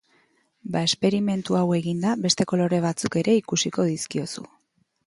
[0.75, 4.51] Ba esperimentu hau eginda beste kolore batzuk ere ikusiko dizkiozu.